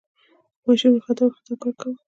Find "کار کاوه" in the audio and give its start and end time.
1.61-1.97